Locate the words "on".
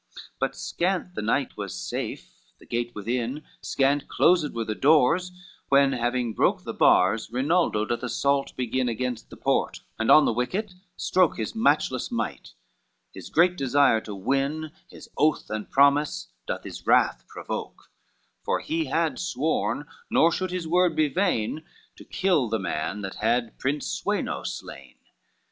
10.09-10.25